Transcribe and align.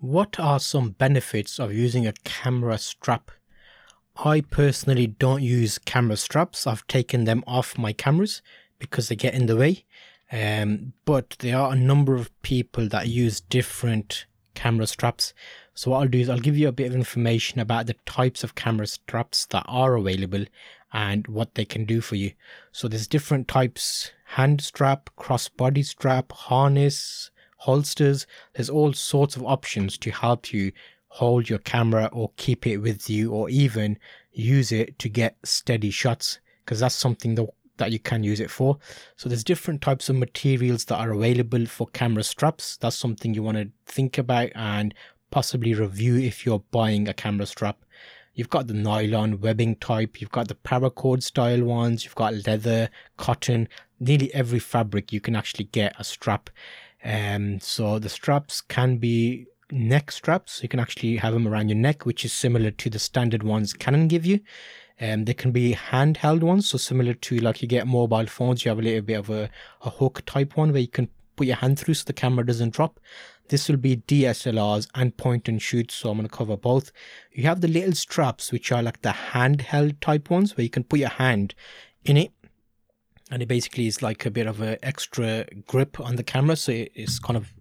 What 0.00 0.40
are 0.40 0.58
some 0.58 0.92
benefits 0.92 1.60
of 1.60 1.74
using 1.74 2.06
a 2.06 2.14
camera 2.24 2.78
strap? 2.78 3.30
I 4.16 4.40
personally 4.40 5.06
don't 5.06 5.42
use 5.42 5.76
camera 5.76 6.16
straps. 6.16 6.66
I've 6.66 6.86
taken 6.86 7.24
them 7.24 7.44
off 7.46 7.76
my 7.76 7.92
cameras 7.92 8.40
because 8.78 9.10
they 9.10 9.14
get 9.14 9.34
in 9.34 9.44
the 9.44 9.58
way. 9.58 9.84
Um, 10.32 10.94
but 11.04 11.36
there 11.40 11.58
are 11.58 11.72
a 11.72 11.76
number 11.76 12.14
of 12.14 12.30
people 12.40 12.88
that 12.88 13.08
use 13.08 13.42
different 13.42 14.24
camera 14.54 14.86
straps. 14.86 15.34
So 15.74 15.90
what 15.90 15.98
I'll 15.98 16.08
do 16.08 16.20
is 16.20 16.30
I'll 16.30 16.38
give 16.38 16.56
you 16.56 16.68
a 16.68 16.72
bit 16.72 16.86
of 16.86 16.94
information 16.94 17.60
about 17.60 17.86
the 17.86 17.96
types 18.06 18.42
of 18.42 18.54
camera 18.54 18.86
straps 18.86 19.44
that 19.46 19.66
are 19.68 19.96
available 19.96 20.46
and 20.94 21.26
what 21.26 21.56
they 21.56 21.66
can 21.66 21.84
do 21.84 22.00
for 22.00 22.14
you. 22.14 22.32
So 22.72 22.88
there's 22.88 23.06
different 23.06 23.48
types, 23.48 24.12
hand 24.28 24.62
strap, 24.62 25.10
crossbody 25.18 25.84
strap, 25.84 26.32
harness, 26.32 27.30
holsters. 27.60 28.26
There's 28.54 28.70
all 28.70 28.92
sorts 28.92 29.36
of 29.36 29.44
options 29.44 29.98
to 29.98 30.10
help 30.10 30.52
you 30.52 30.72
hold 31.08 31.48
your 31.48 31.58
camera 31.58 32.08
or 32.12 32.30
keep 32.36 32.66
it 32.66 32.78
with 32.78 33.10
you 33.10 33.32
or 33.32 33.50
even 33.50 33.98
use 34.32 34.72
it 34.72 34.98
to 35.00 35.08
get 35.08 35.36
steady 35.44 35.90
shots 35.90 36.38
because 36.64 36.80
that's 36.80 36.94
something 36.94 37.34
that 37.34 37.48
that 37.76 37.92
you 37.92 37.98
can 37.98 38.22
use 38.22 38.40
it 38.40 38.50
for. 38.50 38.78
So 39.16 39.28
there's 39.28 39.42
different 39.42 39.80
types 39.80 40.10
of 40.10 40.16
materials 40.16 40.84
that 40.84 40.98
are 40.98 41.12
available 41.12 41.64
for 41.64 41.86
camera 41.88 42.22
straps. 42.22 42.76
That's 42.76 42.94
something 42.94 43.32
you 43.32 43.42
want 43.42 43.56
to 43.56 43.70
think 43.86 44.18
about 44.18 44.50
and 44.54 44.94
possibly 45.30 45.72
review 45.74 46.18
if 46.18 46.44
you're 46.44 46.62
buying 46.70 47.08
a 47.08 47.14
camera 47.14 47.46
strap. 47.46 47.78
You've 48.34 48.50
got 48.50 48.68
the 48.68 48.74
nylon 48.74 49.40
webbing 49.40 49.76
type, 49.76 50.20
you've 50.20 50.30
got 50.30 50.48
the 50.48 50.54
paracord 50.54 51.22
style 51.22 51.64
ones, 51.64 52.04
you've 52.04 52.14
got 52.14 52.46
leather, 52.46 52.90
cotton, 53.16 53.68
nearly 53.98 54.32
every 54.32 54.58
fabric 54.60 55.12
you 55.12 55.20
can 55.20 55.34
actually 55.34 55.64
get 55.64 55.94
a 55.98 56.04
strap. 56.04 56.50
Um, 57.04 57.60
so 57.60 57.98
the 57.98 58.08
straps 58.08 58.60
can 58.60 58.98
be 58.98 59.46
neck 59.72 60.10
straps. 60.10 60.62
You 60.62 60.68
can 60.68 60.80
actually 60.80 61.16
have 61.16 61.32
them 61.32 61.46
around 61.46 61.68
your 61.68 61.78
neck, 61.78 62.04
which 62.04 62.24
is 62.24 62.32
similar 62.32 62.70
to 62.70 62.90
the 62.90 62.98
standard 62.98 63.42
ones 63.42 63.72
Canon 63.72 64.08
give 64.08 64.26
you. 64.26 64.40
Um, 65.00 65.24
they 65.24 65.34
can 65.34 65.50
be 65.50 65.74
handheld 65.74 66.42
ones, 66.42 66.68
so 66.68 66.76
similar 66.76 67.14
to 67.14 67.38
like 67.38 67.62
you 67.62 67.68
get 67.68 67.86
mobile 67.86 68.26
phones, 68.26 68.64
you 68.64 68.68
have 68.68 68.78
a 68.78 68.82
little 68.82 69.00
bit 69.00 69.14
of 69.18 69.30
a, 69.30 69.48
a 69.82 69.90
hook 69.90 70.22
type 70.26 70.56
one 70.58 70.72
where 70.72 70.82
you 70.82 70.88
can 70.88 71.08
put 71.36 71.46
your 71.46 71.56
hand 71.56 71.78
through 71.78 71.94
so 71.94 72.04
the 72.04 72.12
camera 72.12 72.44
doesn't 72.44 72.74
drop. 72.74 73.00
This 73.48 73.68
will 73.68 73.78
be 73.78 73.96
DSLRs 73.96 74.88
and 74.94 75.16
point 75.16 75.48
and 75.48 75.60
shoot, 75.60 75.90
so 75.90 76.10
I'm 76.10 76.18
going 76.18 76.28
to 76.28 76.36
cover 76.36 76.56
both. 76.56 76.92
You 77.32 77.44
have 77.44 77.62
the 77.62 77.68
little 77.68 77.94
straps, 77.94 78.52
which 78.52 78.70
are 78.70 78.82
like 78.82 79.00
the 79.00 79.14
handheld 79.32 80.00
type 80.00 80.28
ones 80.28 80.56
where 80.56 80.64
you 80.64 80.70
can 80.70 80.84
put 80.84 81.00
your 81.00 81.08
hand 81.08 81.54
in 82.04 82.16
it 82.16 82.32
and 83.30 83.42
it 83.42 83.46
basically 83.46 83.86
is 83.86 84.02
like 84.02 84.26
a 84.26 84.30
bit 84.30 84.46
of 84.46 84.60
an 84.60 84.76
extra 84.82 85.44
grip 85.66 86.00
on 86.00 86.16
the 86.16 86.22
camera 86.22 86.56
so 86.56 86.72
it's 86.72 87.18
kind 87.18 87.36
of 87.36 87.52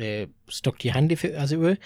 uh, 0.00 0.26
stuck 0.48 0.78
to 0.78 0.88
your 0.88 0.94
hand 0.94 1.12
if 1.12 1.24
it, 1.24 1.34
as 1.34 1.52
it 1.52 1.58
were 1.58 1.76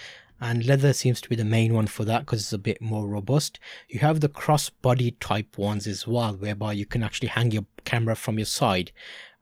and 0.41 0.65
leather 0.65 0.93
seems 0.93 1.21
to 1.21 1.29
be 1.29 1.35
the 1.35 1.45
main 1.45 1.73
one 1.73 1.87
for 1.87 2.03
that 2.05 2.19
because 2.19 2.41
it's 2.41 2.53
a 2.53 2.57
bit 2.57 2.81
more 2.81 3.07
robust 3.07 3.59
you 3.87 3.99
have 3.99 4.19
the 4.19 4.29
crossbody 4.29 5.15
type 5.19 5.57
ones 5.57 5.87
as 5.87 6.07
well 6.07 6.33
whereby 6.35 6.71
you 6.71 6.85
can 6.85 7.03
actually 7.03 7.29
hang 7.29 7.51
your 7.51 7.65
camera 7.85 8.15
from 8.15 8.37
your 8.37 8.45
side 8.45 8.91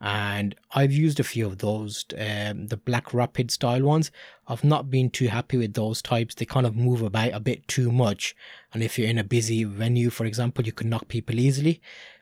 and 0.03 0.55
I've 0.71 0.91
used 0.91 1.19
a 1.19 1.23
few 1.23 1.45
of 1.45 1.59
those, 1.59 2.05
um, 2.17 2.67
the 2.67 2.77
BlackRapid 2.77 3.51
style 3.51 3.83
ones. 3.83 4.09
I've 4.47 4.63
not 4.63 4.89
been 4.89 5.11
too 5.11 5.27
happy 5.27 5.57
with 5.57 5.75
those 5.75 6.01
types. 6.01 6.33
They 6.33 6.45
kind 6.45 6.65
of 6.65 6.75
move 6.75 7.03
about 7.03 7.33
a 7.33 7.39
bit 7.39 7.67
too 7.67 7.91
much, 7.91 8.35
and 8.73 8.81
if 8.81 8.97
you're 8.97 9.07
in 9.07 9.19
a 9.19 9.23
busy 9.23 9.63
venue, 9.63 10.09
for 10.09 10.25
example, 10.25 10.65
you 10.65 10.71
can 10.71 10.89
knock 10.89 11.07
people 11.07 11.39
easily. 11.39 11.81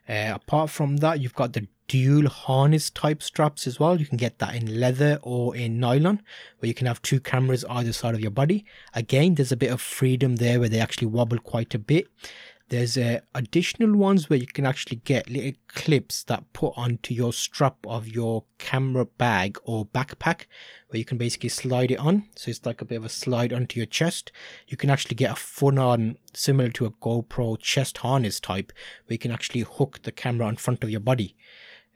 Uh, 0.09 0.31
apart 0.33 0.71
from 0.71 0.97
that, 0.97 1.19
you've 1.19 1.35
got 1.35 1.53
the 1.53 1.67
dual 1.87 2.29
harness 2.29 2.89
type 2.89 3.21
straps 3.21 3.67
as 3.67 3.79
well. 3.79 3.99
You 3.99 4.07
can 4.07 4.17
get 4.17 4.39
that 4.39 4.55
in 4.55 4.79
leather 4.79 5.19
or 5.21 5.55
in 5.55 5.79
nylon, 5.79 6.21
where 6.57 6.67
you 6.67 6.73
can 6.73 6.87
have 6.87 7.01
two 7.01 7.19
cameras 7.19 7.63
either 7.69 7.93
side 7.93 8.15
of 8.15 8.21
your 8.21 8.31
body. 8.31 8.65
Again, 8.93 9.35
there's 9.35 9.51
a 9.51 9.57
bit 9.57 9.71
of 9.71 9.81
freedom 9.81 10.37
there 10.37 10.59
where 10.59 10.69
they 10.69 10.79
actually 10.79 11.07
wobble 11.07 11.39
quite 11.39 11.75
a 11.75 11.79
bit. 11.79 12.07
There's 12.69 12.97
additional 13.33 13.97
ones 13.97 14.29
where 14.29 14.37
you 14.37 14.45
can 14.45 14.65
actually 14.65 14.97
get 14.97 15.27
little 15.27 15.53
clips 15.67 16.23
that 16.25 16.53
put 16.53 16.73
onto 16.77 17.15
your 17.15 17.33
strap 17.33 17.77
of 17.87 18.07
your 18.07 18.43
camera 18.59 19.05
bag 19.05 19.57
or 19.63 19.87
backpack 19.87 20.45
where 20.89 20.99
you 20.99 21.05
can 21.05 21.17
basically 21.17 21.49
slide 21.49 21.89
it 21.89 21.97
on. 21.97 22.25
So 22.35 22.51
it's 22.51 22.63
like 22.67 22.79
a 22.79 22.85
bit 22.85 22.97
of 22.97 23.05
a 23.05 23.09
slide 23.09 23.51
onto 23.53 23.79
your 23.79 23.87
chest. 23.87 24.31
You 24.67 24.77
can 24.77 24.91
actually 24.91 25.15
get 25.15 25.31
a 25.31 25.35
fun 25.35 25.79
on 25.79 26.17
similar 26.35 26.69
to 26.69 26.85
a 26.85 26.91
GoPro 26.91 27.59
chest 27.59 27.97
harness 27.97 28.39
type 28.39 28.71
where 29.07 29.15
you 29.15 29.19
can 29.19 29.31
actually 29.31 29.61
hook 29.61 30.01
the 30.03 30.11
camera 30.11 30.47
in 30.47 30.57
front 30.57 30.83
of 30.83 30.91
your 30.91 30.99
body. 30.99 31.35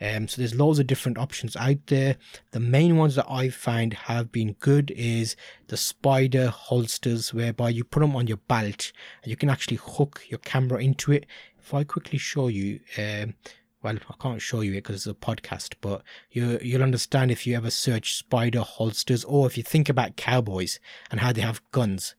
Um, 0.02 0.28
so 0.28 0.42
there's 0.42 0.56
loads 0.56 0.80
of 0.80 0.88
different 0.88 1.18
options 1.18 1.56
out 1.56 1.88
there. 1.88 2.18
The 2.52 2.60
main 2.60 2.98
ones 2.98 3.16
that 3.16 3.30
I 3.30 3.50
find 3.50 3.94
have 3.94 4.32
been 4.32 4.54
good 4.54 4.92
is 4.92 5.36
the 5.68 5.78
spider 5.78 6.50
holsters, 6.50 7.34
whereby 7.34 7.70
you 7.70 7.84
put 7.84 8.02
them 8.02 8.16
on 8.16 8.28
your 8.28 8.38
belt 8.38 8.92
and 9.22 9.30
you 9.30 9.38
can 9.38 9.50
actually 9.50 9.78
hook 9.78 10.24
your 10.28 10.40
camera 10.40 10.82
into 10.82 11.12
it. 11.12 11.26
If 11.60 11.74
I 11.74 11.84
quickly 11.84 12.18
show 12.18 12.48
you, 12.50 12.82
um, 12.98 13.36
well, 13.82 13.98
I 14.10 14.14
can't 14.22 14.42
show 14.42 14.62
you 14.62 14.72
it 14.72 14.84
because 14.84 14.96
it's 14.96 15.08
a 15.08 15.14
podcast, 15.14 15.76
but 15.80 16.02
you 16.32 16.60
you'll 16.62 16.84
understand 16.84 17.32
if 17.32 17.46
you 17.46 17.56
ever 17.56 17.70
search 17.70 18.16
spider 18.16 18.62
holsters 18.62 19.24
or 19.24 19.46
if 19.48 19.58
you 19.58 19.64
think 19.64 19.90
about 19.90 20.18
cowboys 20.18 20.80
and 21.12 21.20
how 21.20 21.32
they 21.32 21.42
have 21.42 21.62
guns 21.72 22.16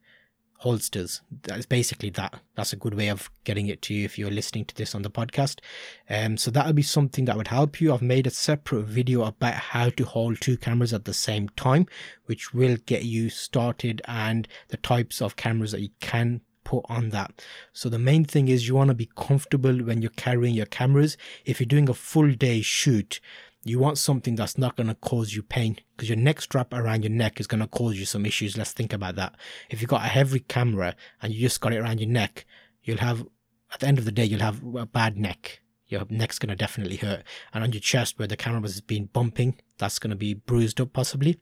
holsters. 0.64 1.20
That's 1.42 1.66
basically 1.66 2.08
that. 2.10 2.40
That's 2.54 2.72
a 2.72 2.76
good 2.76 2.94
way 2.94 3.08
of 3.08 3.30
getting 3.44 3.66
it 3.66 3.82
to 3.82 3.92
you 3.92 4.06
if 4.06 4.18
you're 4.18 4.30
listening 4.30 4.64
to 4.64 4.74
this 4.74 4.94
on 4.94 5.02
the 5.02 5.10
podcast. 5.10 5.60
Um, 6.08 6.38
so 6.38 6.50
that'll 6.50 6.72
be 6.72 6.82
something 6.82 7.26
that 7.26 7.36
would 7.36 7.48
help 7.48 7.82
you. 7.82 7.92
I've 7.92 8.00
made 8.00 8.26
a 8.26 8.30
separate 8.30 8.84
video 8.84 9.24
about 9.24 9.54
how 9.54 9.90
to 9.90 10.04
hold 10.06 10.40
two 10.40 10.56
cameras 10.56 10.94
at 10.94 11.04
the 11.04 11.12
same 11.12 11.50
time, 11.50 11.86
which 12.24 12.54
will 12.54 12.78
get 12.86 13.04
you 13.04 13.28
started 13.28 14.00
and 14.06 14.48
the 14.68 14.78
types 14.78 15.20
of 15.20 15.36
cameras 15.36 15.72
that 15.72 15.82
you 15.82 15.90
can 16.00 16.40
put 16.64 16.86
on 16.88 17.10
that. 17.10 17.44
So 17.74 17.90
the 17.90 17.98
main 17.98 18.24
thing 18.24 18.48
is 18.48 18.66
you 18.66 18.74
want 18.74 18.88
to 18.88 18.94
be 18.94 19.10
comfortable 19.16 19.76
when 19.84 20.00
you're 20.00 20.12
carrying 20.12 20.54
your 20.54 20.64
cameras. 20.64 21.18
If 21.44 21.60
you're 21.60 21.66
doing 21.66 21.90
a 21.90 21.94
full 21.94 22.32
day 22.32 22.62
shoot, 22.62 23.20
you 23.64 23.78
want 23.78 23.98
something 23.98 24.36
that's 24.36 24.58
not 24.58 24.76
going 24.76 24.88
to 24.88 24.94
cause 24.94 25.34
you 25.34 25.42
pain 25.42 25.78
because 25.96 26.08
your 26.08 26.18
neck 26.18 26.40
strap 26.40 26.72
around 26.72 27.02
your 27.02 27.12
neck 27.12 27.40
is 27.40 27.46
going 27.46 27.60
to 27.60 27.66
cause 27.66 27.98
you 27.98 28.04
some 28.04 28.26
issues. 28.26 28.58
Let's 28.58 28.72
think 28.72 28.92
about 28.92 29.16
that. 29.16 29.34
If 29.70 29.80
you've 29.80 29.90
got 29.90 30.04
a 30.04 30.08
heavy 30.08 30.40
camera 30.40 30.94
and 31.22 31.32
you 31.32 31.40
just 31.40 31.60
got 31.60 31.72
it 31.72 31.78
around 31.78 32.00
your 32.00 32.10
neck, 32.10 32.44
you'll 32.82 32.98
have, 32.98 33.26
at 33.72 33.80
the 33.80 33.86
end 33.86 33.98
of 33.98 34.04
the 34.04 34.12
day, 34.12 34.24
you'll 34.24 34.40
have 34.40 34.62
a 34.76 34.86
bad 34.86 35.16
neck. 35.16 35.60
Your 35.86 36.04
neck's 36.10 36.38
going 36.38 36.50
to 36.50 36.56
definitely 36.56 36.96
hurt. 36.96 37.22
And 37.52 37.64
on 37.64 37.72
your 37.72 37.80
chest 37.80 38.18
where 38.18 38.28
the 38.28 38.36
camera 38.36 38.62
has 38.62 38.80
been 38.80 39.06
bumping, 39.06 39.60
that's 39.78 39.98
going 39.98 40.10
to 40.10 40.16
be 40.16 40.34
bruised 40.34 40.80
up 40.80 40.92
possibly. 40.92 41.40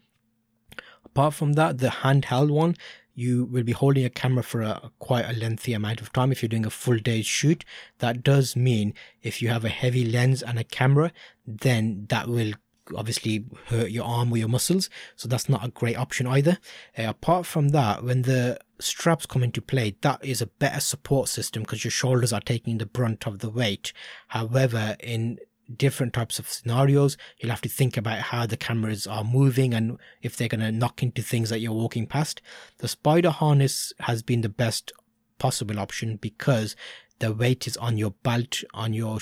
Apart 1.05 1.35
from 1.35 1.55
that, 1.55 1.79
the 1.79 1.89
handheld 1.89 2.51
one, 2.51 2.77
you 3.15 3.45
will 3.45 3.63
be 3.63 3.73
holding 3.73 4.05
a 4.05 4.11
camera 4.11 4.43
for 4.43 4.63
a, 4.63 4.91
quite 4.99 5.29
a 5.29 5.39
lengthy 5.39 5.73
amount 5.73 6.01
of 6.01 6.13
time 6.13 6.33
if 6.33 6.43
you're 6.43 6.49
doing 6.49 6.67
a 6.67 6.71
full 6.71 6.99
day 6.99 7.23
shoot. 7.23 7.65
That 7.99 8.23
does 8.23 8.57
mean 8.57 8.95
if 9.23 9.43
you 9.43 9.49
have 9.49 9.65
a 9.65 9.69
heavy 9.69 10.05
lens 10.05 10.43
and 10.43 10.59
a 10.59 10.65
camera, 10.65 11.13
then 11.47 12.07
that 12.09 12.29
will 12.29 12.53
obviously 12.97 13.45
hurt 13.67 13.91
your 13.91 14.05
arm 14.05 14.33
or 14.33 14.37
your 14.37 14.49
muscles. 14.49 14.91
So 15.17 15.29
that's 15.29 15.49
not 15.49 15.65
a 15.65 15.71
great 15.71 15.97
option 15.97 16.27
either. 16.27 16.59
Uh, 16.99 17.05
apart 17.05 17.47
from 17.47 17.69
that, 17.71 18.03
when 18.03 18.23
the 18.23 18.59
straps 18.81 19.27
come 19.27 19.43
into 19.43 19.63
play, 19.63 19.97
that 20.01 20.25
is 20.25 20.43
a 20.43 20.47
better 20.47 20.81
support 20.81 21.29
system 21.29 21.63
because 21.63 21.85
your 21.85 21.91
shoulders 21.91 22.33
are 22.33 22.41
taking 22.41 22.79
the 22.79 22.87
brunt 22.87 23.27
of 23.27 23.39
the 23.39 23.51
weight. 23.51 23.93
However, 24.29 24.97
in 25.01 25.39
different 25.77 26.13
types 26.13 26.39
of 26.39 26.49
scenarios. 26.49 27.17
You'll 27.39 27.51
have 27.51 27.61
to 27.63 27.69
think 27.69 27.97
about 27.97 28.19
how 28.21 28.47
the 28.47 28.57
cameras 28.57 29.07
are 29.07 29.25
moving 29.25 29.75
and 29.75 29.99
if 30.23 30.37
they're 30.37 30.49
going 30.49 30.61
to 30.61 30.73
knock 30.73 31.03
into 31.03 31.23
things 31.23 31.51
that 31.51 31.61
you're 31.61 31.73
walking 31.73 32.07
past. 32.07 32.41
The 32.79 32.89
spider 32.89 33.31
harness 33.31 33.93
has 34.01 34.23
been 34.23 34.41
the 34.41 34.49
best 34.49 34.93
possible 35.39 35.79
option 35.79 36.17
because 36.17 36.77
the 37.19 37.33
weight 37.33 37.67
is 37.67 37.77
on 37.77 37.99
your 37.99 38.13
belt, 38.23 38.63
on 38.75 38.93
your, 38.93 39.19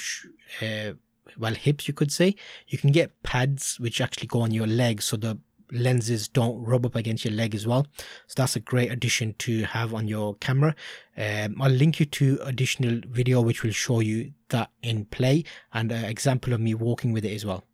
uh, 0.63 0.93
well, 1.39 1.55
hips, 1.55 1.89
you 1.89 1.95
could 1.95 2.13
say. 2.13 2.35
You 2.69 2.79
can 2.79 2.93
get 2.93 3.23
pads 3.23 3.79
which 3.79 4.01
actually 4.01 4.29
go 4.29 4.41
on 4.41 4.53
your 4.53 4.67
legs 4.67 5.05
so 5.05 5.17
the 5.17 5.39
lenses 5.73 6.29
don't 6.29 6.63
rub 6.63 6.87
up 6.87 6.95
against 6.95 7.25
your 7.25 7.35
leg 7.35 7.55
as 7.55 7.67
well. 7.67 7.87
So 8.27 8.35
that's 8.37 8.57
a 8.57 8.61
great 8.61 8.91
addition 8.91 9.35
to 9.39 9.65
have 9.65 9.95
on 9.95 10.09
your 10.09 10.35
camera. 10.37 10.75
Um, 11.17 11.57
I'll 11.61 11.71
link 11.71 12.01
you 12.01 12.07
to 12.07 12.39
additional 12.43 13.01
video 13.09 13.41
which 13.41 13.63
will 13.63 13.73
show 13.73 14.01
you 14.01 14.33
that 14.49 14.71
in 14.83 15.05
play 15.07 15.45
and 15.73 15.93
an 15.93 16.05
example 16.05 16.53
of 16.53 16.61
me 16.61 16.75
walking 16.75 17.13
with 17.13 17.25
it 17.25 17.35
as 17.35 17.45
well. 17.45 17.65